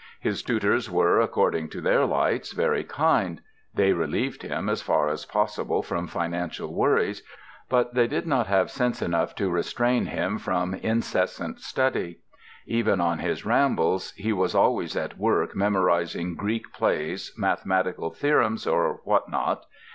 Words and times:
His 0.19 0.41
tutors 0.41 0.89
were, 0.89 1.19
according 1.19 1.69
to 1.69 1.79
their 1.79 2.07
lights, 2.07 2.53
very 2.53 2.83
kind; 2.83 3.39
they 3.75 3.93
relieved 3.93 4.41
him 4.41 4.67
as 4.67 4.81
far 4.81 5.09
as 5.09 5.25
possible 5.27 5.83
from 5.83 6.07
financial 6.07 6.73
worries, 6.73 7.21
but 7.69 7.93
they 7.93 8.07
did 8.07 8.25
not 8.25 8.47
have 8.47 8.71
sense 8.71 9.03
enough 9.03 9.35
to 9.35 9.51
restrain 9.51 10.07
him 10.07 10.39
from 10.39 10.73
incessant 10.73 11.59
study. 11.59 12.17
Even 12.65 12.99
on 12.99 13.19
his 13.19 13.45
rambles 13.45 14.09
he 14.13 14.33
was 14.33 14.55
always 14.55 14.95
at 14.95 15.19
work 15.19 15.55
memorizing 15.55 16.33
Greek 16.35 16.73
plays, 16.73 17.31
mathematical 17.37 18.09
theorems, 18.09 18.65
or 18.65 19.01
what 19.03 19.29
not. 19.29 19.65